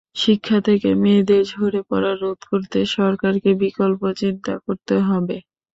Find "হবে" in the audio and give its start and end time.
5.07-5.37